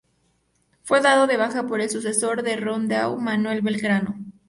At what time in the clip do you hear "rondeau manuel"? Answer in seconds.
2.55-3.61